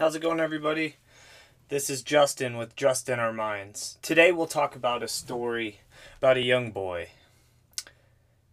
[0.00, 0.96] How's it going, everybody?
[1.68, 3.98] This is Justin with Just in Our Minds.
[4.00, 5.80] Today we'll talk about a story
[6.16, 7.10] about a young boy.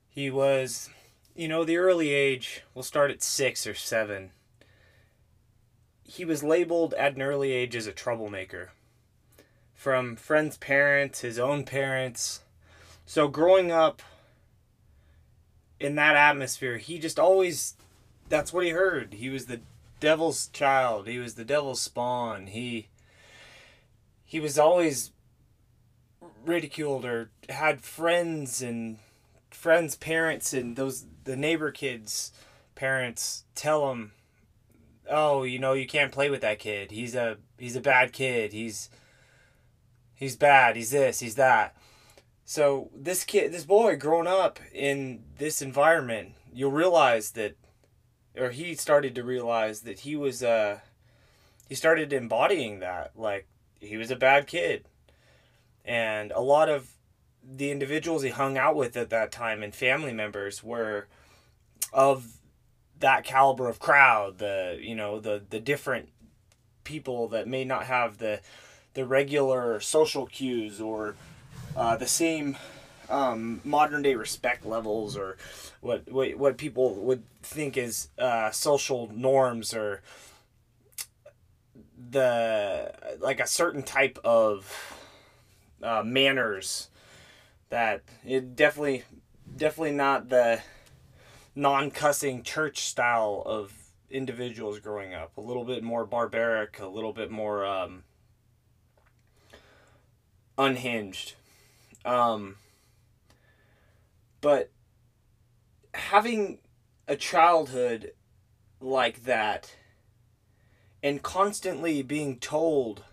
[0.09, 0.89] He was,
[1.37, 4.31] you know, the early age, we'll start at six or seven.
[6.03, 8.71] He was labeled at an early age as a troublemaker.
[9.73, 12.41] From friends' parents, his own parents.
[13.05, 14.01] So growing up
[15.79, 17.75] in that atmosphere, he just always,
[18.27, 19.13] that's what he heard.
[19.13, 19.61] He was the
[19.99, 21.07] devil's child.
[21.07, 22.47] He was the devil's spawn.
[22.47, 22.87] He
[24.25, 25.11] he was always
[26.45, 28.99] ridiculed or had friends and
[29.51, 32.31] friends' parents and those the neighbor kids'
[32.75, 34.11] parents tell him,
[35.09, 36.91] "Oh, you know, you can't play with that kid.
[36.91, 38.53] He's a he's a bad kid.
[38.53, 38.89] He's
[40.15, 40.75] he's bad.
[40.75, 41.19] He's this.
[41.19, 41.75] He's that."
[42.45, 47.57] So this kid, this boy, growing up in this environment, you'll realize that
[48.37, 50.79] or he started to realize that he was uh
[51.67, 53.47] he started embodying that like
[53.79, 54.85] he was a bad kid.
[55.85, 56.91] And a lot of
[57.43, 61.07] the individuals he hung out with at that time and family members were
[61.93, 62.37] of
[62.99, 66.09] that caliber of crowd the you know the the different
[66.83, 68.41] people that may not have the
[68.95, 71.15] the regular social cues or
[71.75, 72.57] uh, the same
[73.09, 75.37] um, modern day respect levels or
[75.81, 80.01] what what, what people would think is uh, social norms or
[82.09, 84.95] the like a certain type of
[85.81, 86.89] uh, manners
[87.69, 89.03] that it definitely
[89.55, 90.61] definitely not the
[91.55, 93.73] non-cussing church style of
[94.09, 95.35] individuals growing up.
[95.37, 98.03] A little bit more barbaric a little bit more um,
[100.57, 101.33] unhinged.
[102.05, 102.55] Um,
[104.47, 104.71] but
[105.93, 106.59] having
[107.05, 108.13] a childhood
[108.79, 109.75] like that
[111.03, 113.03] and constantly being told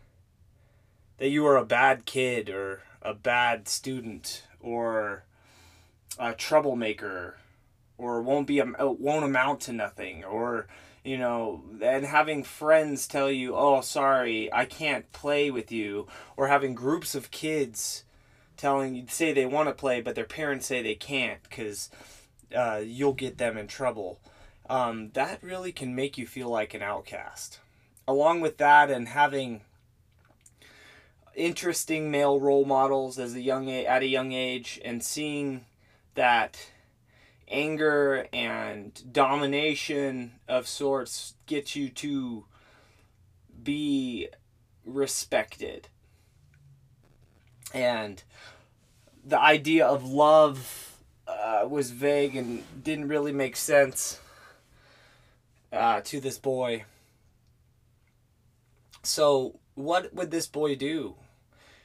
[1.18, 5.24] that you are a bad kid or a bad student or
[6.20, 7.36] a troublemaker
[7.98, 10.68] or won't be won't amount to nothing or
[11.02, 16.06] you know and having friends tell you oh sorry i can't play with you
[16.36, 18.03] or having groups of kids
[18.64, 21.90] telling you say they want to play but their parents say they can't because
[22.56, 24.18] uh, you'll get them in trouble.
[24.70, 27.58] Um, that really can make you feel like an outcast.
[28.08, 29.60] Along with that and having
[31.34, 35.66] interesting male role models as a young at a young age and seeing
[36.14, 36.70] that
[37.46, 42.46] anger and domination of sorts get you to
[43.62, 44.28] be
[44.86, 45.88] respected.
[47.74, 48.22] And
[49.24, 54.20] the idea of love uh, was vague and didn't really make sense
[55.72, 56.84] uh, to this boy
[59.04, 61.16] so, what would this boy do?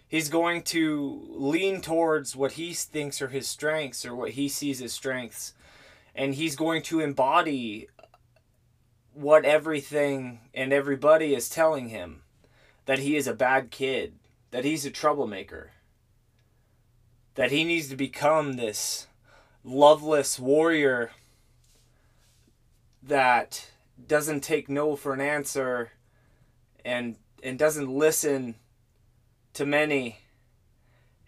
[0.07, 4.81] He's going to lean towards what he thinks are his strengths or what he sees
[4.81, 5.53] as strengths.
[6.15, 7.87] And he's going to embody
[9.13, 12.21] what everything and everybody is telling him
[12.85, 14.13] that he is a bad kid,
[14.51, 15.71] that he's a troublemaker,
[17.39, 19.07] that he needs to become this
[19.63, 21.09] loveless warrior
[23.01, 23.71] that
[24.09, 25.91] doesn't take no for an answer
[26.83, 28.55] and and doesn't listen
[29.53, 30.19] to many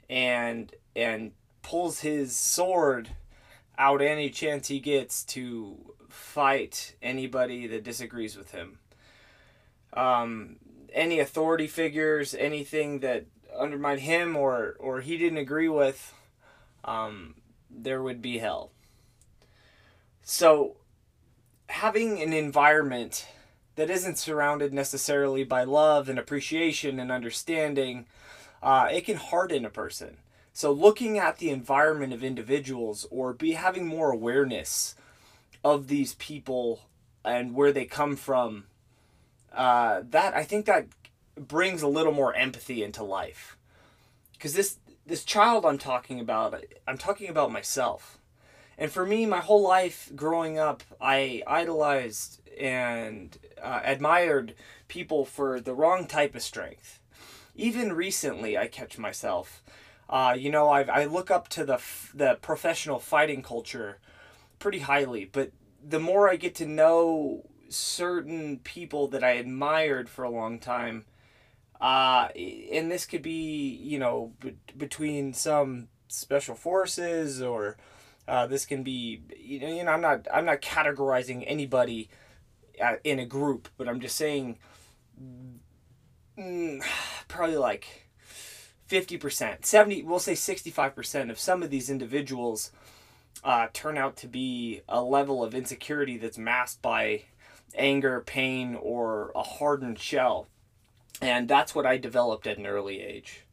[0.09, 3.11] and and pulls his sword
[3.77, 8.79] out any chance he gets to fight anybody that disagrees with him.
[9.93, 10.57] Um,
[10.91, 16.13] any authority figures, anything that undermined him or or he didn't agree with,
[16.83, 17.35] um,
[17.69, 18.71] there would be hell.
[20.23, 20.77] So,
[21.67, 23.27] having an environment
[23.75, 28.05] that isn't surrounded necessarily by love and appreciation and understanding,
[28.61, 30.17] uh, it can harden a person.
[30.53, 34.95] So looking at the environment of individuals or be having more awareness
[35.63, 36.81] of these people
[37.23, 38.65] and where they come from,
[39.53, 40.87] uh, that I think that
[41.47, 43.57] brings a little more empathy into life.
[44.33, 48.19] Because this this child I'm talking about, I'm talking about myself.
[48.77, 54.55] And for me, my whole life growing up, I idolized and uh, admired
[54.87, 56.99] people for the wrong type of strength.
[57.55, 59.61] Even recently, I catch myself.
[60.09, 63.99] Uh, you know, I I look up to the f- the professional fighting culture
[64.59, 65.51] pretty highly, but
[65.83, 71.05] the more I get to know certain people that I admired for a long time,
[71.81, 72.29] uh,
[72.71, 77.77] and this could be you know b- between some special forces or
[78.27, 82.09] uh, this can be you know, you know I'm not I'm not categorizing anybody
[83.03, 84.57] in a group, but I'm just saying
[86.37, 86.83] mm,
[87.27, 88.07] probably like
[88.89, 92.71] 50%, 70, we'll say 65% of some of these individuals
[93.43, 97.23] uh, turn out to be a level of insecurity that's masked by
[97.73, 100.47] anger, pain, or a hardened shell.
[101.21, 103.45] And that's what I developed at an early age.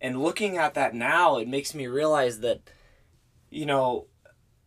[0.00, 2.60] And looking at that now, it makes me realize that,
[3.50, 4.06] you know,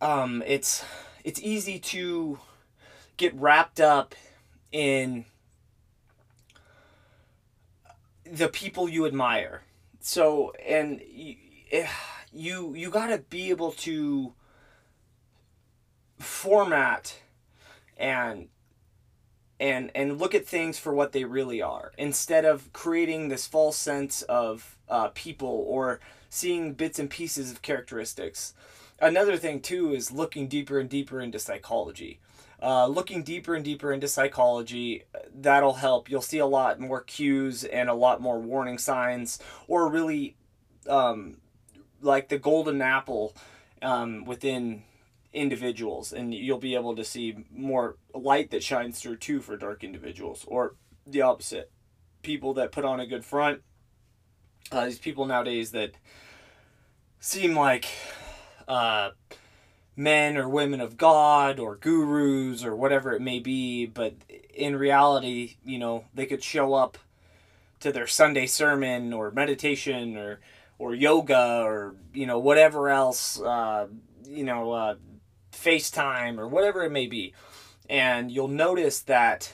[0.00, 0.84] um, it's
[1.24, 2.38] it's easy to
[3.16, 4.14] get wrapped up
[4.72, 5.24] in
[8.24, 9.62] the people you admire.
[10.00, 11.00] So, and
[11.70, 11.86] eh,
[12.32, 14.32] you you got to be able to
[16.18, 17.16] format
[17.96, 18.48] and
[19.60, 21.92] and and look at things for what they really are.
[21.98, 27.62] Instead of creating this false sense of uh, people or seeing bits and pieces of
[27.62, 28.54] characteristics.
[29.00, 32.18] Another thing too is looking deeper and deeper into psychology.
[32.62, 35.04] Uh, looking deeper and deeper into psychology
[35.34, 36.10] that'll help.
[36.10, 40.36] You'll see a lot more cues and a lot more warning signs or really
[40.86, 41.38] um,
[42.02, 43.34] like the golden apple
[43.82, 44.82] um, within
[45.32, 49.84] individuals and you'll be able to see more light that shines through too for dark
[49.84, 50.74] individuals or
[51.06, 51.70] the opposite.
[52.22, 53.62] People that put on a good front
[54.72, 55.92] uh, these people nowadays that
[57.18, 57.86] seem like
[58.68, 59.10] uh,
[59.96, 64.14] men or women of god or gurus or whatever it may be but
[64.54, 66.96] in reality you know they could show up
[67.80, 70.40] to their sunday sermon or meditation or
[70.78, 73.86] or yoga or you know whatever else uh,
[74.24, 74.94] you know uh,
[75.62, 77.34] FaceTime or whatever it may be.
[77.88, 79.52] And you'll notice that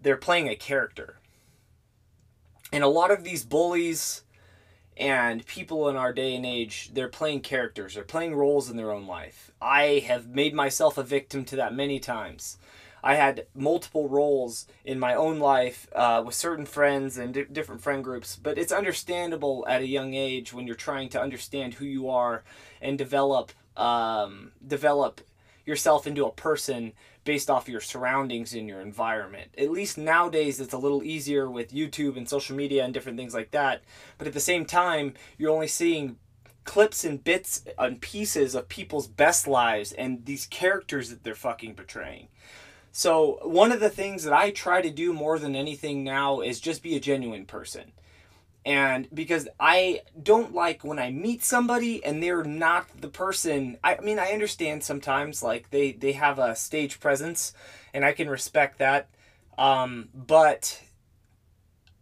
[0.00, 1.18] they're playing a character.
[2.72, 4.22] And a lot of these bullies
[4.96, 8.92] and people in our day and age, they're playing characters, they're playing roles in their
[8.92, 9.50] own life.
[9.60, 12.58] I have made myself a victim to that many times.
[13.04, 17.82] I had multiple roles in my own life uh, with certain friends and di- different
[17.82, 21.84] friend groups, but it's understandable at a young age when you're trying to understand who
[21.84, 22.42] you are
[22.80, 25.20] and develop um, develop
[25.64, 26.92] yourself into a person
[27.24, 29.50] based off your surroundings and your environment.
[29.58, 33.34] At least nowadays, it's a little easier with YouTube and social media and different things
[33.34, 33.82] like that.
[34.16, 36.16] But at the same time, you're only seeing
[36.64, 41.74] clips and bits and pieces of people's best lives and these characters that they're fucking
[41.74, 42.28] portraying.
[42.92, 46.60] So, one of the things that I try to do more than anything now is
[46.60, 47.92] just be a genuine person
[48.66, 53.98] and because I don't like when I meet somebody and they're not the person I
[54.00, 57.54] mean I understand sometimes like they they have a stage presence
[57.94, 59.08] and I can respect that.
[59.56, 60.82] Um, but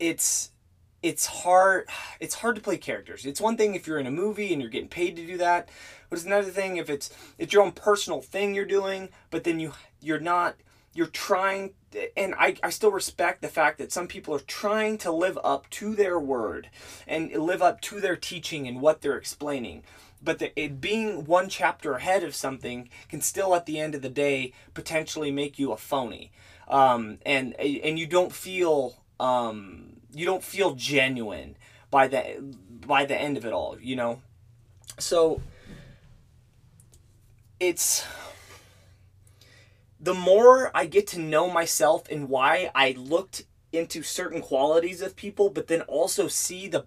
[0.01, 0.53] it's
[1.03, 1.87] it's hard
[2.19, 3.27] it's hard to play characters.
[3.27, 5.69] It's one thing if you're in a movie and you're getting paid to do that
[6.09, 9.61] but it's another thing if it's it's your own personal thing you're doing but then
[9.61, 10.55] you you're not
[10.95, 11.75] you're trying
[12.17, 15.69] and I, I still respect the fact that some people are trying to live up
[15.71, 16.69] to their word
[17.07, 19.83] and live up to their teaching and what they're explaining.
[20.23, 24.03] But the, it being one chapter ahead of something can still at the end of
[24.03, 26.33] the day potentially make you a phony.
[26.67, 31.57] Um, and and you don't feel um, you don't feel genuine
[31.91, 32.43] by the
[32.87, 34.23] by the end of it all you know?
[34.99, 35.43] So
[37.61, 38.05] it's
[40.05, 45.17] the more I get to know myself and why I looked into certain qualities of
[45.17, 46.87] people, but then also see the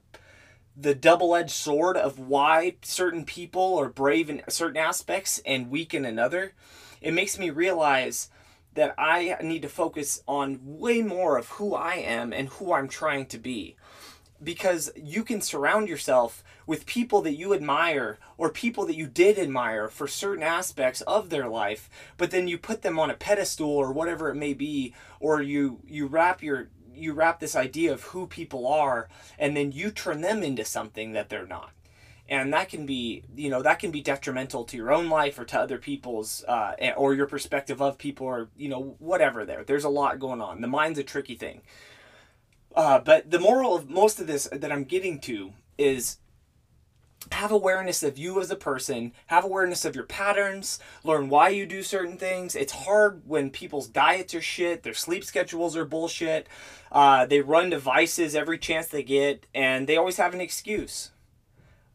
[0.80, 6.06] the double-edged sword of why certain people are brave in certain aspects and weak in
[6.06, 6.54] another,
[7.02, 8.30] it makes me realize
[8.76, 12.88] that I need to focus on way more of who I am and who I'm
[12.88, 13.76] trying to be
[14.44, 19.40] because you can surround yourself with people that you admire or people that you did
[19.40, 23.70] admire for certain aspects of their life but then you put them on a pedestal
[23.70, 28.04] or whatever it may be or you you wrap your you wrap this idea of
[28.04, 31.72] who people are and then you turn them into something that they're not.
[32.30, 35.46] And that can be you know that can be detrimental to your own life or
[35.46, 39.64] to other people's uh, or your perspective of people or you know whatever there.
[39.64, 40.60] There's a lot going on.
[40.60, 41.62] The mind's a tricky thing
[42.78, 46.20] uh, but the moral of most of this that I'm getting to is
[47.32, 51.66] have awareness of you as a person, have awareness of your patterns, learn why you
[51.66, 52.56] do certain things.
[52.56, 56.48] It's hard when people's diets are shit, their sleep schedules are bullshit,
[56.92, 61.10] uh, they run devices every chance they get, and they always have an excuse.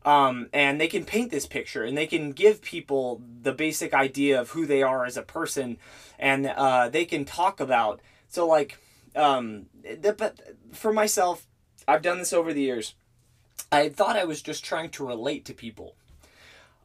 [0.04, 4.40] Um, and they can paint this picture and they can give people the basic idea
[4.40, 5.78] of who they are as a person,
[6.18, 8.00] and uh, they can talk about.
[8.26, 8.78] So, like,
[9.14, 9.66] um,
[10.02, 10.40] but
[10.72, 11.46] for myself,
[11.86, 12.94] I've done this over the years.
[13.70, 15.94] I thought I was just trying to relate to people,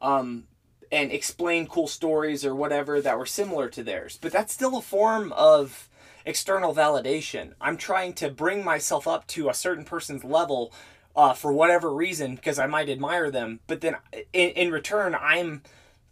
[0.00, 0.44] um,
[0.90, 4.18] and explain cool stories or whatever that were similar to theirs.
[4.20, 5.88] But that's still a form of
[6.24, 7.54] external validation.
[7.60, 10.72] I'm trying to bring myself up to a certain person's level
[11.16, 13.96] uh, for whatever reason because I might admire them, but then
[14.32, 15.62] in, in return, I'm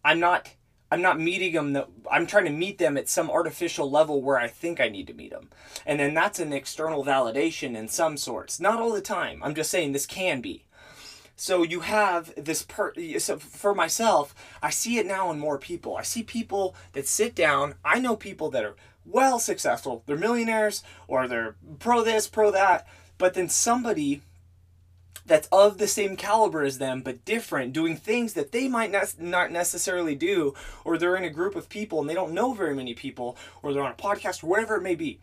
[0.04, 0.50] I'm not
[0.90, 1.84] I'm not meeting them.
[2.10, 5.14] I'm trying to meet them at some artificial level where I think I need to
[5.14, 5.50] meet them,
[5.84, 8.60] and then that's an external validation in some sorts.
[8.60, 9.42] Not all the time.
[9.42, 10.64] I'm just saying this can be.
[11.36, 12.94] So you have this per.
[13.18, 15.96] So for myself, I see it now in more people.
[15.96, 17.74] I see people that sit down.
[17.84, 20.02] I know people that are well successful.
[20.06, 22.86] They're millionaires or they're pro this, pro that.
[23.18, 24.22] But then somebody
[25.26, 29.14] that's of the same caliber as them but different doing things that they might not,
[29.18, 30.54] not necessarily do
[30.84, 33.72] or they're in a group of people and they don't know very many people or
[33.72, 35.18] they're on a podcast or whatever it may be.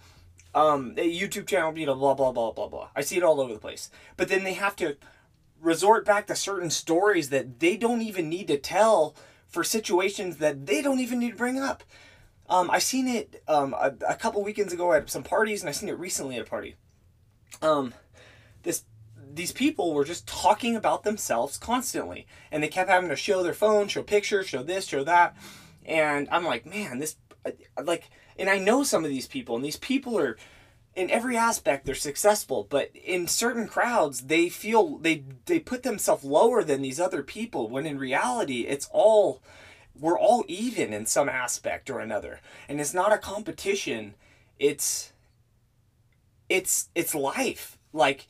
[0.55, 2.89] Um, a youtube channel you know blah blah blah blah blah.
[2.95, 3.89] I see it all over the place.
[4.17, 4.98] But then they have to
[5.60, 9.15] resort back to certain stories that they don't even need to tell
[9.48, 11.83] for situations that they don't even need to bring up.
[12.50, 15.75] Um, i seen it um, a, a couple weekends ago at some parties and I've
[15.75, 16.75] seen it recently at a party.
[17.62, 17.93] Um,
[18.63, 18.83] this
[19.35, 22.27] these people were just talking about themselves constantly.
[22.51, 25.35] And they kept having to show their phone show pictures show this show that.
[25.85, 27.51] And i'm like man this uh,
[27.83, 30.37] like and i know some of these people and these people are
[30.95, 32.67] in every aspect they're successful.
[32.69, 37.69] But in certain crowds they feel they they put themselves lower than these other people
[37.69, 39.41] when in reality it's all
[39.99, 42.41] we're all even in some aspect or another.
[42.67, 44.15] And it's not a competition.
[44.59, 45.13] It's
[46.49, 47.77] it's it's life.
[47.91, 48.27] Like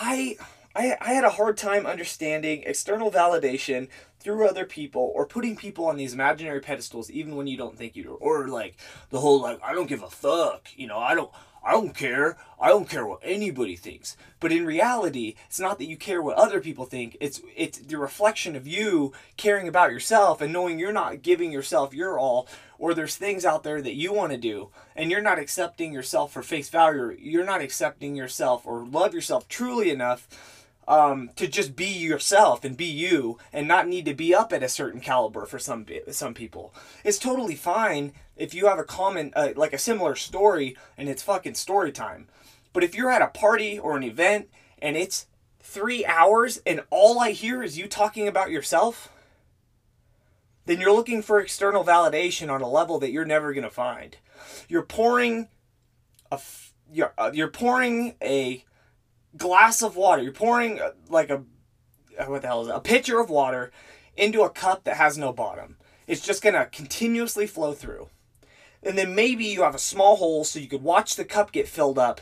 [0.00, 0.36] I,
[0.76, 3.88] I, I had a hard time understanding external validation
[4.20, 7.96] through other people or putting people on these imaginary pedestals even when you don't think
[7.96, 8.18] you do.
[8.20, 8.76] Or like
[9.10, 11.30] the whole like I don't give a fuck you know I don't
[11.64, 12.36] I don't care.
[12.60, 14.16] I don't care what anybody thinks.
[14.40, 17.16] But in reality it's not that you care what other people think.
[17.20, 21.92] It's it's the reflection of you caring about yourself and knowing you're not giving yourself
[21.92, 25.38] your all or there's things out there that you want to do and you're not
[25.38, 30.28] accepting yourself for face value you're not accepting yourself or love yourself truly enough
[30.88, 34.62] um, to just be yourself and be you and not need to be up at
[34.62, 36.72] a certain caliber for some some people.
[37.04, 41.22] It's totally fine if you have a common uh, like a similar story and it's
[41.22, 42.26] fucking story time.
[42.72, 44.48] But if you're at a party or an event
[44.80, 45.26] and it's
[45.60, 49.12] three hours and all i hear is you talking about yourself
[50.68, 54.18] then you're looking for external validation on a level that you're never going to find.
[54.68, 55.48] You're pouring
[56.30, 56.38] a
[56.92, 58.64] you're, uh, you're pouring a
[59.34, 60.22] glass of water.
[60.22, 61.42] You're pouring uh, like a
[62.18, 62.74] uh, what the hell is it?
[62.74, 63.72] A pitcher of water
[64.14, 65.78] into a cup that has no bottom.
[66.06, 68.10] It's just going to continuously flow through.
[68.82, 71.66] And then maybe you have a small hole so you could watch the cup get
[71.66, 72.20] filled up.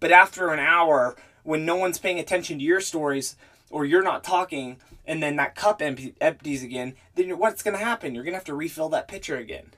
[0.00, 3.36] But after an hour, when no one's paying attention to your stories
[3.70, 8.14] or you're not talking, and then that cup empties again, then what's going to happen?
[8.14, 9.72] You're going to have to refill that pitcher again.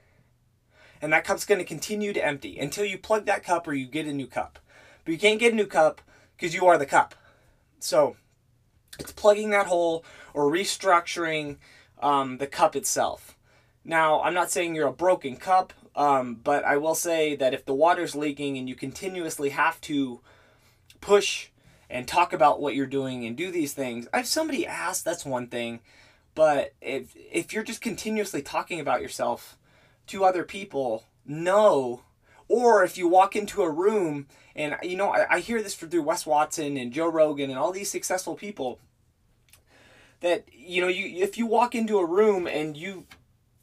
[1.01, 3.87] And that cup's going to continue to empty until you plug that cup or you
[3.87, 4.59] get a new cup.
[5.05, 6.01] But you can't get a new cup
[6.37, 7.15] because you are the cup.
[7.79, 8.17] So
[8.99, 10.05] it's plugging that hole
[10.35, 11.57] or restructuring
[12.01, 13.37] um, the cup itself.
[13.85, 17.65] Now, I'm not saying you're a broken cup, um, but I will say that if
[17.65, 20.21] the water's leaking and you continuously have to
[21.01, 21.49] push
[21.91, 24.09] and talk about what you're doing and do these things.
[24.13, 25.81] If somebody asks, that's one thing.
[26.35, 29.57] But if if you're just continuously talking about yourself
[30.09, 32.03] to other people, no.
[32.49, 36.03] Or if you walk into a room and you know, I, I hear this through
[36.03, 38.79] Wes Watson and Joe Rogan and all these successful people
[40.21, 43.05] that you know you if you walk into a room and you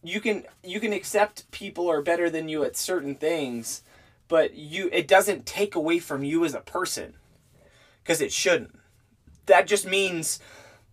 [0.03, 3.81] you can you can accept people are better than you at certain things
[4.27, 7.13] but you it doesn't take away from you as a person
[8.05, 8.79] because it shouldn't.
[9.47, 10.39] That just means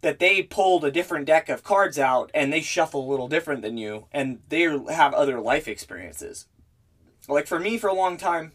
[0.01, 3.63] that they pulled a different deck of cards out and they shuffle a little different
[3.63, 6.47] than you and they have other life experiences.
[7.29, 8.53] Like for me, for a long time,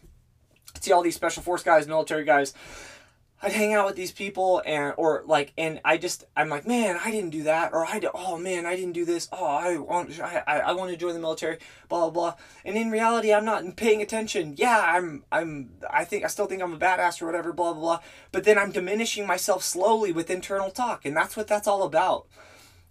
[0.82, 2.54] see all these special force guys, military guys,
[3.40, 6.98] I'd hang out with these people and or like and I just I'm like man
[7.04, 9.30] I didn't do that or I did, oh man I didn't do this.
[9.32, 12.36] Oh I want I, I want to join the military blah blah blah.
[12.66, 14.56] And in reality I'm not paying attention.
[14.58, 17.82] Yeah I'm I'm I think I still think I'm a badass or whatever blah blah
[17.82, 18.00] blah.
[18.32, 22.26] But then I'm diminishing myself slowly with internal talk and that's what that's all about.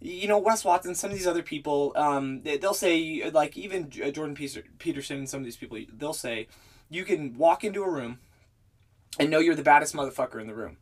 [0.00, 4.36] You know Wes Watson some of these other people um they'll say like even Jordan
[4.36, 6.46] Peterson and some of these people they'll say
[6.88, 8.20] you can walk into a room
[9.18, 10.76] and know you're the baddest motherfucker in the room.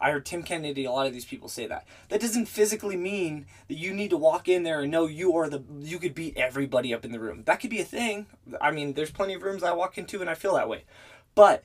[0.00, 1.86] I heard Tim Kennedy, a lot of these people say that.
[2.08, 5.50] That doesn't physically mean that you need to walk in there and know you are
[5.50, 7.42] the you could beat everybody up in the room.
[7.44, 8.26] That could be a thing.
[8.60, 10.84] I mean, there's plenty of rooms I walk into and I feel that way.
[11.34, 11.64] But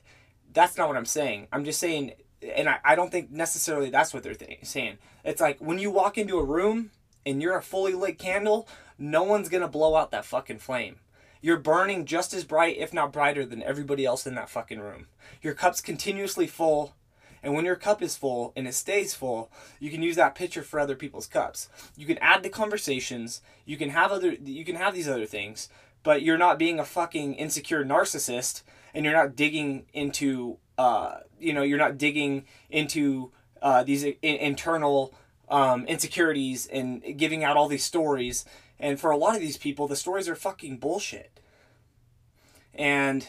[0.52, 1.48] that's not what I'm saying.
[1.50, 2.12] I'm just saying
[2.54, 4.98] and I, I don't think necessarily that's what they're th- saying.
[5.24, 6.90] It's like when you walk into a room
[7.24, 8.68] and you're a fully lit candle,
[8.98, 10.96] no one's gonna blow out that fucking flame.
[11.40, 15.06] You're burning just as bright, if not brighter, than everybody else in that fucking room.
[15.42, 16.94] Your cup's continuously full.
[17.42, 20.62] And when your cup is full and it stays full, you can use that picture
[20.62, 21.68] for other people's cups.
[21.96, 23.40] You can add the conversations.
[23.64, 24.32] You can have other.
[24.32, 25.68] You can have these other things,
[26.02, 28.62] but you're not being a fucking insecure narcissist,
[28.94, 30.58] and you're not digging into.
[30.76, 33.30] Uh, you know, you're not digging into
[33.62, 35.14] uh, these I- internal
[35.48, 38.44] um, insecurities and giving out all these stories.
[38.78, 41.40] And for a lot of these people, the stories are fucking bullshit.
[42.74, 43.28] And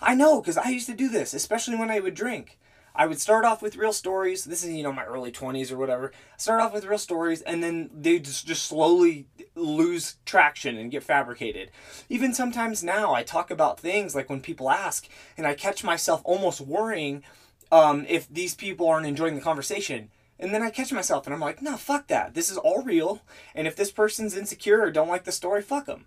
[0.00, 2.58] I know because I used to do this, especially when I would drink.
[2.98, 4.44] I would start off with real stories.
[4.44, 6.12] This is, you know, my early 20s or whatever.
[6.38, 11.02] Start off with real stories and then they just, just slowly lose traction and get
[11.02, 11.70] fabricated.
[12.08, 16.22] Even sometimes now, I talk about things like when people ask, and I catch myself
[16.24, 17.22] almost worrying
[17.70, 20.10] um, if these people aren't enjoying the conversation.
[20.38, 22.34] And then I catch myself and I'm like, no, fuck that.
[22.34, 23.22] This is all real.
[23.54, 26.06] And if this person's insecure or don't like the story, fuck them.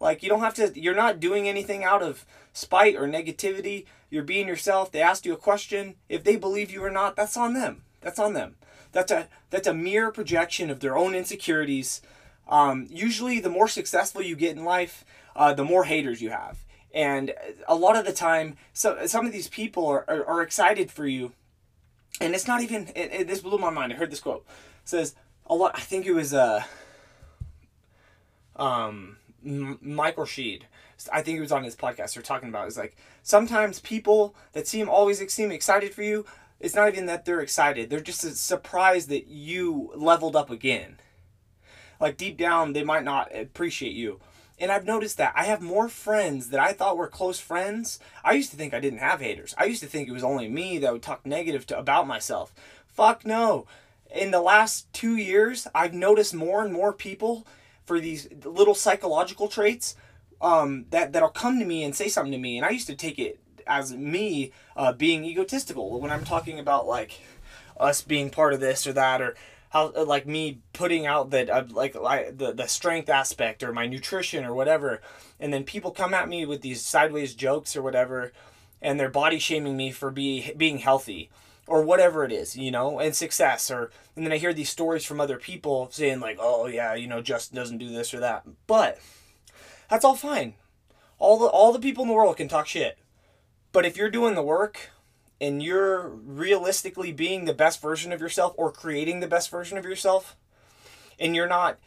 [0.00, 3.84] Like, you don't have to, you're not doing anything out of spite or negativity.
[4.10, 4.90] You're being yourself.
[4.90, 5.94] They asked you a question.
[6.08, 7.82] If they believe you or not, that's on them.
[8.00, 8.56] That's on them.
[8.90, 12.00] That's a, that's a mere projection of their own insecurities.
[12.48, 15.04] Um, usually, the more successful you get in life,
[15.36, 16.58] uh, the more haters you have.
[16.92, 17.32] And
[17.68, 21.06] a lot of the time, so, some of these people are, are, are excited for
[21.06, 21.32] you
[22.20, 23.92] and it's not even it, it, this blew my mind.
[23.92, 24.44] I heard this quote.
[24.82, 25.14] It says
[25.46, 26.62] a lot i think it was uh
[28.56, 30.62] um michael sheed.
[31.12, 32.14] I think it was on his podcast.
[32.14, 36.24] They're talking about is like sometimes people that seem always seem excited for you
[36.60, 37.90] it's not even that they're excited.
[37.90, 41.00] They're just surprised that you leveled up again.
[42.00, 44.20] Like deep down they might not appreciate you
[44.58, 47.98] and I've noticed that I have more friends that I thought were close friends.
[48.24, 49.54] I used to think I didn't have haters.
[49.58, 52.52] I used to think it was only me that would talk negative to, about myself.
[52.86, 53.66] Fuck no.
[54.14, 57.46] In the last two years, I've noticed more and more people
[57.84, 59.96] for these little psychological traits
[60.40, 62.96] um, that that'll come to me and say something to me, and I used to
[62.96, 67.20] take it as me uh, being egotistical when I'm talking about like
[67.78, 69.34] us being part of this or that or
[69.72, 73.72] how uh, like me putting out that uh, like like the the strength aspect or
[73.72, 75.00] my nutrition or whatever,
[75.40, 78.32] and then people come at me with these sideways jokes or whatever,
[78.82, 81.30] and they're body shaming me for be being healthy
[81.66, 85.06] or whatever it is, you know, and success or and then I hear these stories
[85.06, 88.44] from other people saying like, "Oh yeah, you know, Justin doesn't do this or that."
[88.66, 88.98] But
[89.88, 90.52] that's all fine.
[91.18, 92.98] All the all the people in the world can talk shit.
[93.72, 94.90] But if you're doing the work
[95.42, 99.84] and you're realistically being the best version of yourself or creating the best version of
[99.84, 100.36] yourself,
[101.18, 101.78] and you're not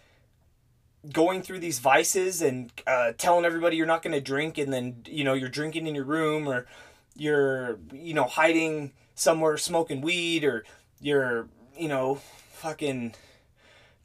[1.13, 4.98] going through these vices and uh, telling everybody you're not going to drink, and then
[5.08, 6.68] you know you're drinking in your room, or
[7.15, 10.65] you're you know hiding somewhere smoking weed, or
[11.00, 12.15] you're you know
[12.52, 13.15] fucking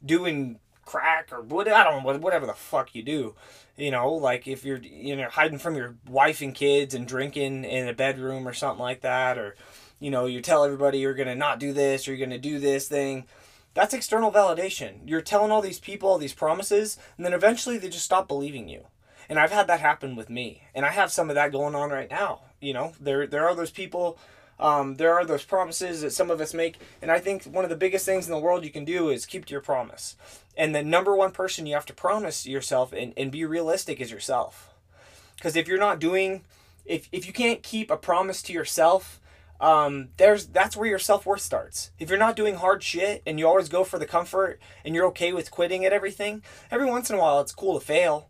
[0.03, 3.35] doing crack or what I don't know whatever the fuck you do
[3.81, 7.65] you know like if you're you know hiding from your wife and kids and drinking
[7.65, 9.55] in a bedroom or something like that or
[9.99, 12.87] you know you tell everybody you're to not do this or you're to do this
[12.87, 13.25] thing
[13.73, 14.99] that's external validation.
[15.05, 18.67] You're telling all these people all these promises and then eventually they just stop believing
[18.67, 18.87] you.
[19.29, 21.89] And I've had that happen with me and I have some of that going on
[21.89, 22.93] right now you know?
[23.01, 24.17] There there are those people
[24.59, 27.69] um, there are those promises that some of us make, and I think one of
[27.69, 30.15] the biggest things in the world you can do is keep to your promise.
[30.55, 34.11] And the number one person you have to promise yourself and, and be realistic is
[34.11, 34.69] yourself.
[35.35, 36.43] Because if you're not doing,
[36.85, 39.19] if, if you can't keep a promise to yourself,
[39.59, 41.91] um, there's that's where your self worth starts.
[41.99, 45.05] If you're not doing hard shit and you always go for the comfort and you're
[45.07, 48.29] okay with quitting at everything, every once in a while it's cool to fail.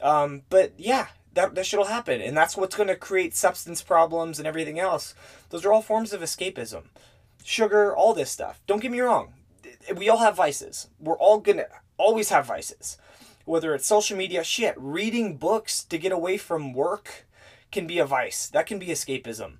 [0.00, 4.38] Um, but yeah, that, that shit'll happen and that's what's going to create substance problems
[4.38, 5.14] and everything else.
[5.50, 6.84] Those are all forms of escapism.
[7.44, 8.60] Sugar all this stuff.
[8.66, 9.34] Don't get me wrong.
[9.96, 10.88] We all have vices.
[11.00, 11.66] We're all gonna
[11.96, 12.98] always have vices.
[13.44, 17.26] Whether it's social media shit reading books to get away from work
[17.72, 18.48] can be a vice.
[18.48, 19.54] That can be escapism.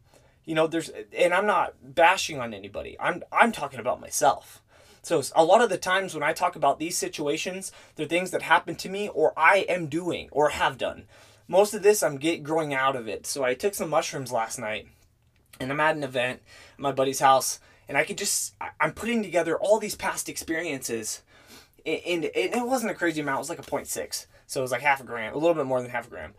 [0.44, 2.96] You know there's and i'm not bashing on anybody.
[3.00, 4.62] I'm i'm talking about myself.
[5.02, 8.42] So a lot of the times when i talk about these situations they're things that
[8.42, 11.06] happen to me or i am doing or have done
[11.48, 13.26] most of this I'm get growing out of it.
[13.26, 14.88] So I took some mushrooms last night,
[15.60, 16.40] and I'm at an event
[16.74, 21.22] at my buddy's house, and I could just I'm putting together all these past experiences,
[21.84, 23.38] and, it wasn't a crazy amount.
[23.38, 25.66] It was like a 0.6, so it was like half a gram, a little bit
[25.66, 26.34] more than half a gram.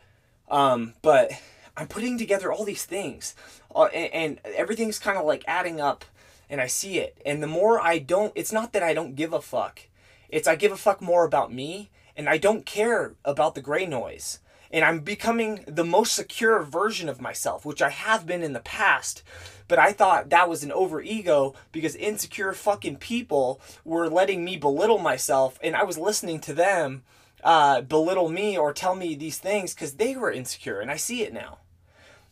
[0.50, 1.32] Um, but
[1.76, 3.36] I'm putting together all these things,
[3.76, 6.06] uh, and, and everything's kind of like adding up,
[6.50, 7.18] and I see it.
[7.26, 9.82] And the more I don't, it's not that I don't give a fuck.
[10.30, 13.86] It's I give a fuck more about me, and I don't care about the gray
[13.86, 14.40] noise
[14.74, 18.60] and I'm becoming the most secure version of myself, which I have been in the
[18.60, 19.22] past.
[19.68, 24.58] But I thought that was an over ego because insecure fucking people were letting me
[24.58, 27.04] belittle myself, and I was listening to them
[27.44, 31.22] uh, belittle me or tell me these things because they were insecure, and I see
[31.22, 31.60] it now,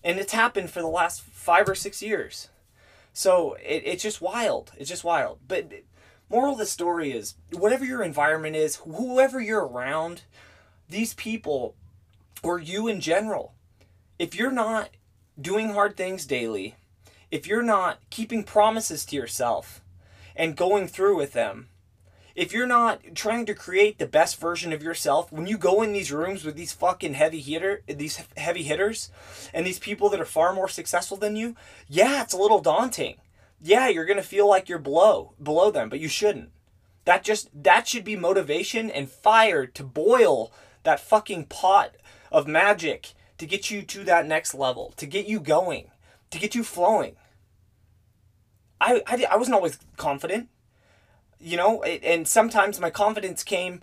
[0.04, 2.50] and it's happened for the last five or six years.
[3.14, 4.72] So it, it's just wild.
[4.78, 5.40] It's just wild.
[5.48, 5.72] But
[6.30, 10.24] moral of the story is whatever your environment is, whoever you're around,
[10.90, 11.76] these people
[12.44, 13.54] or you in general,
[14.18, 14.90] if you're not
[15.40, 16.76] doing hard things daily,
[17.30, 19.82] if you're not keeping promises to yourself
[20.36, 21.70] and going through with them,
[22.36, 25.92] if you're not trying to create the best version of yourself, when you go in
[25.92, 29.12] these rooms with these fucking heavy hitter, these heavy hitters,
[29.54, 31.56] and these people that are far more successful than you,
[31.88, 33.16] yeah, it's a little daunting.
[33.62, 36.52] Yeah, you're gonna feel like you're below below them, but you shouldn't.
[37.06, 40.52] That just that should be motivation and fire to boil
[40.84, 41.96] that fucking pot
[42.32, 45.92] of magic to get you to that next level, to get you going,
[46.30, 47.16] to get you flowing.
[48.80, 50.50] I, I, I wasn't always confident,
[51.40, 53.82] you know, and sometimes my confidence came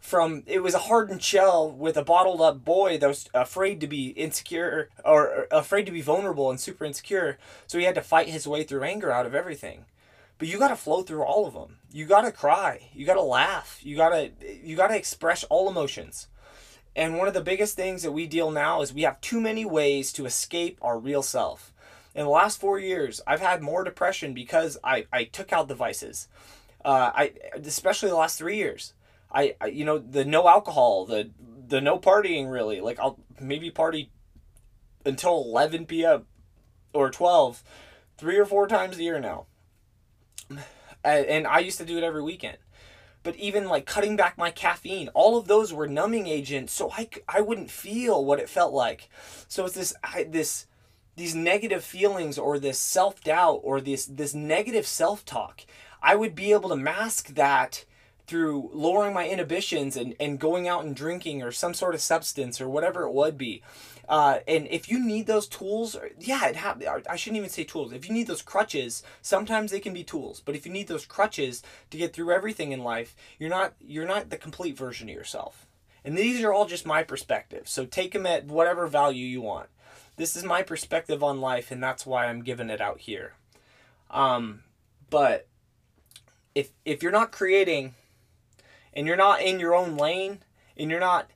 [0.00, 3.86] from it was a hardened shell with a bottled up boy that was afraid to
[3.86, 7.38] be insecure or afraid to be vulnerable and super insecure.
[7.66, 9.84] So he had to fight his way through anger out of everything.
[10.38, 12.88] But you got to flow through all of them you got to cry.
[12.94, 13.80] You got to laugh.
[13.82, 14.30] You got to
[14.62, 16.28] you got to express all emotions
[16.96, 19.64] and one of the biggest things that we deal now is we have too many
[19.64, 21.72] ways to escape our real self.
[22.14, 25.74] In the last four years, I've had more depression because I, I took out the
[25.74, 26.26] vices.
[26.84, 28.94] Uh, I especially the last three years.
[29.32, 31.30] I, I you know the no alcohol, the
[31.68, 32.80] the no partying really.
[32.80, 34.10] Like I'll maybe party
[35.06, 36.26] until 11 p.m.
[36.92, 37.62] or 12,
[38.18, 39.46] three or four times a year now.
[41.02, 42.58] And I used to do it every weekend
[43.22, 47.08] but even like cutting back my caffeine all of those were numbing agents so i,
[47.28, 49.08] I wouldn't feel what it felt like.
[49.48, 50.66] So it's this I, this
[51.16, 55.62] these negative feelings or this self-doubt or this this negative self-talk.
[56.02, 57.84] I would be able to mask that
[58.26, 62.60] through lowering my inhibitions and, and going out and drinking or some sort of substance
[62.60, 63.60] or whatever it would be
[64.10, 66.76] uh, and if you need those tools, yeah, it ha-
[67.08, 67.92] I shouldn't even say tools.
[67.92, 70.42] If you need those crutches, sometimes they can be tools.
[70.44, 74.08] But if you need those crutches to get through everything in life, you're not you're
[74.08, 75.64] not the complete version of yourself.
[76.04, 77.68] And these are all just my perspective.
[77.68, 79.68] So take them at whatever value you want.
[80.16, 83.34] This is my perspective on life, and that's why I'm giving it out here.
[84.10, 84.64] Um,
[85.08, 85.46] but
[86.56, 87.94] if if you're not creating,
[88.92, 90.40] and you're not in your own lane,
[90.76, 91.30] and you're not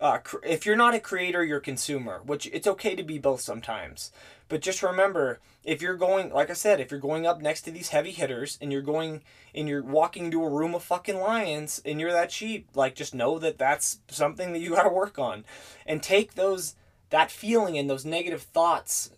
[0.00, 3.40] uh, if you're not a creator, you're a consumer, which it's okay to be both
[3.40, 4.12] sometimes.
[4.48, 7.70] But just remember, if you're going, like I said, if you're going up next to
[7.70, 9.22] these heavy hitters and you're going
[9.54, 13.14] and you're walking to a room of fucking lions and you're that cheap, like just
[13.14, 15.44] know that that's something that you got to work on,
[15.86, 16.74] and take those
[17.10, 19.10] that feeling and those negative thoughts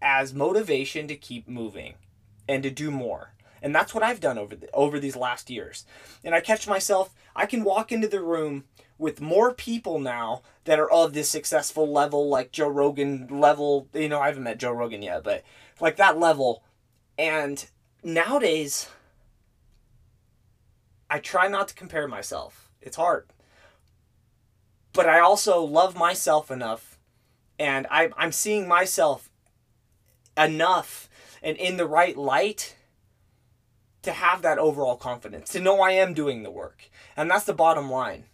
[0.00, 1.94] as motivation to keep moving
[2.48, 3.32] and to do more.
[3.62, 5.84] And that's what I've done over the, over these last years.
[6.22, 8.64] And I catch myself, I can walk into the room
[8.98, 13.88] with more people now that are of this successful level, like Joe Rogan level.
[13.92, 15.44] You know, I haven't met Joe Rogan yet, but
[15.80, 16.62] like that level.
[17.18, 17.64] And
[18.02, 18.88] nowadays,
[21.08, 22.70] I try not to compare myself.
[22.80, 23.26] It's hard.
[24.92, 26.98] But I also love myself enough,
[27.58, 29.30] and I, I'm seeing myself
[30.38, 31.08] enough
[31.42, 32.76] and in the right light
[34.02, 36.88] to have that overall confidence, to know I am doing the work.
[37.16, 38.24] And that's the bottom line.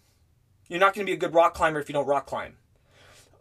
[0.73, 2.57] You're not going to be a good rock climber if you don't rock climb.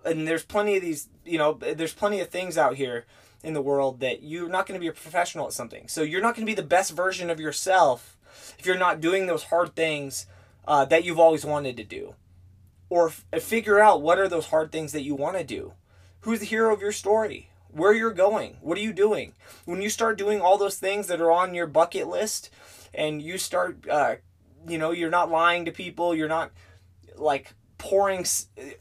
[0.04, 3.06] And there's plenty of these, you know, there's plenty of things out here
[3.42, 5.88] in the world that you're not going to be a professional at something.
[5.88, 8.18] So you're not going to be the best version of yourself
[8.60, 10.26] if you're not doing those hard things
[10.68, 12.16] uh, that you've always wanted to do.
[12.90, 15.72] Or f- figure out what are those hard things that you want to do.
[16.22, 17.50] Who's the hero of your story?
[17.70, 18.58] Where you're going?
[18.60, 19.36] What are you doing?
[19.64, 22.50] When you start doing all those things that are on your bucket list
[22.94, 24.16] and you start, uh,
[24.68, 26.52] you know, you're not lying to people, you're not
[27.22, 28.24] like pouring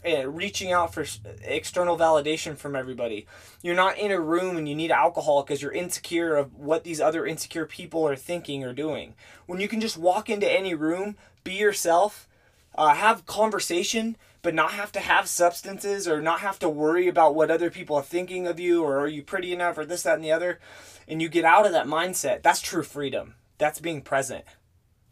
[0.06, 1.06] uh, reaching out for
[1.42, 3.26] external validation from everybody.
[3.62, 7.00] You're not in a room and you need alcohol because you're insecure of what these
[7.00, 9.14] other insecure people are thinking or doing.
[9.46, 12.28] When you can just walk into any room be yourself
[12.74, 17.34] uh, have conversation but not have to have substances or not have to worry about
[17.34, 20.16] what other people are thinking of you or are you pretty enough or this that
[20.16, 20.60] and the other
[21.08, 23.34] and you get out of that mindset that's true freedom.
[23.56, 24.44] That's being present.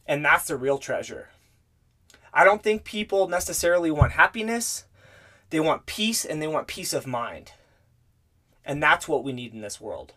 [0.06, 1.30] And that's the real treasure
[2.32, 4.84] I don't think people necessarily want happiness.
[5.50, 7.52] They want peace and they want peace of mind.
[8.64, 10.12] And that's what we need in this world.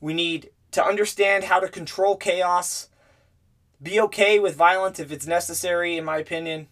[0.00, 2.88] We need to understand how to control chaos,
[3.82, 6.68] be okay with violence if it's necessary, in my opinion.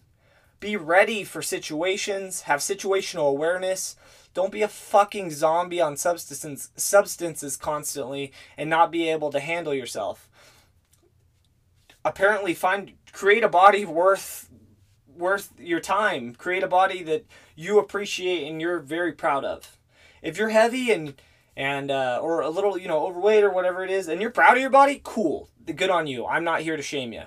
[0.59, 3.95] Be ready for situations, have situational awareness.
[4.33, 9.73] Don't be a fucking zombie on substance, substances constantly and not be able to handle
[9.73, 10.28] yourself.
[12.05, 14.49] Apparently, find create a body worth
[15.15, 16.33] worth your time.
[16.33, 19.77] Create a body that you appreciate and you're very proud of.
[20.21, 21.21] If you're heavy and
[21.55, 24.55] and uh, or a little you know overweight or whatever it is, and you're proud
[24.55, 26.25] of your body, cool, good on you.
[26.25, 27.23] I'm not here to shame you.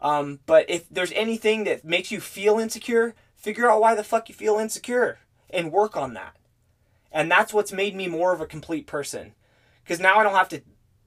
[0.00, 4.28] Um, but if there's anything that makes you feel insecure, figure out why the fuck
[4.28, 5.18] you feel insecure
[5.50, 6.36] and work on that.
[7.10, 9.34] And that's what's made me more of a complete person.
[9.82, 10.62] Because now I don't have to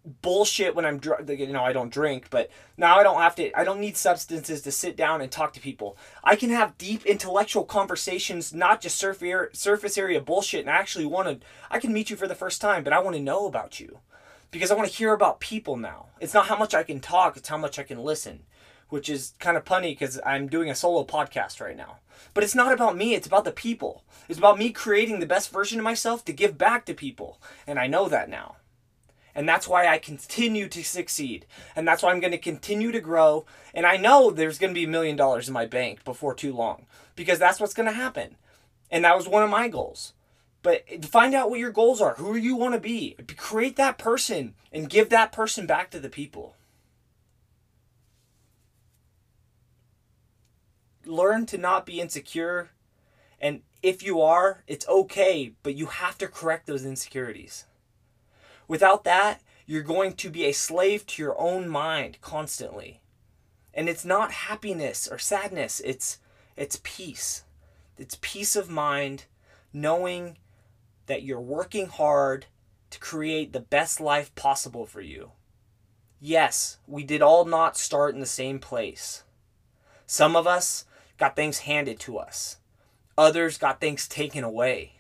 [0.06, 1.30] bullshit when I'm drunk.
[1.30, 3.58] You know, I don't drink, but now I don't have to.
[3.58, 5.98] I don't need substances to sit down and talk to people.
[6.24, 10.62] I can have deep intellectual conversations, not just surface area bullshit.
[10.62, 11.46] And I actually want to.
[11.70, 14.00] I can meet you for the first time, but I want to know about you,
[14.50, 16.08] because I want to hear about people now.
[16.20, 18.42] It's not how much I can talk; it's how much I can listen.
[18.90, 22.00] Which is kind of punny because I'm doing a solo podcast right now.
[22.34, 24.04] But it's not about me, it's about the people.
[24.28, 27.40] It's about me creating the best version of myself to give back to people.
[27.66, 28.58] And I know that now.
[29.34, 31.46] And that's why I continue to succeed.
[31.76, 33.46] And that's why I'm going to continue to grow.
[33.74, 36.54] And I know there's going to be a million dollars in my bank before too
[36.54, 38.36] long because that's what's going to happen.
[38.90, 40.14] And that was one of my goals.
[40.64, 43.16] But find out what your goals are, who you want to be.
[43.38, 46.56] Create that person and give that person back to the people.
[51.06, 52.70] Learn to not be insecure.
[53.40, 57.66] And if you are, it's okay, but you have to correct those insecurities.
[58.72, 63.02] Without that, you're going to be a slave to your own mind constantly.
[63.74, 66.20] And it's not happiness or sadness, it's
[66.56, 67.44] it's peace.
[67.98, 69.26] It's peace of mind
[69.74, 70.38] knowing
[71.08, 72.46] that you're working hard
[72.92, 75.32] to create the best life possible for you.
[76.22, 79.26] Yes, we did all not start in the same place.
[80.06, 80.86] Some of us
[81.18, 82.56] got things handed to us.
[83.18, 84.94] Others got things taken away.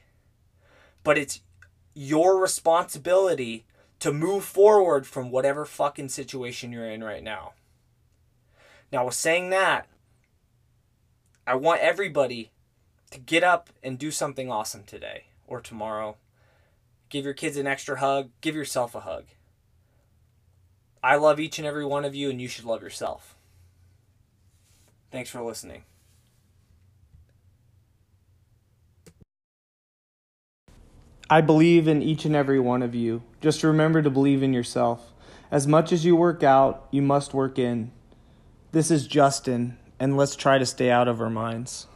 [1.05, 1.39] But it's
[1.93, 3.65] your responsibility
[3.99, 7.53] to move forward from whatever fucking situation you're in right now.
[8.91, 9.87] Now, with saying that,
[11.45, 12.51] I want everybody
[13.11, 16.17] to get up and do something awesome today or tomorrow.
[17.09, 19.25] Give your kids an extra hug, give yourself a hug.
[21.03, 23.35] I love each and every one of you, and you should love yourself.
[25.11, 25.83] Thanks for listening.
[31.31, 33.23] I believe in each and every one of you.
[33.39, 35.13] Just remember to believe in yourself.
[35.49, 37.93] As much as you work out, you must work in.
[38.73, 41.87] This is Justin, and let's try to stay out of our minds.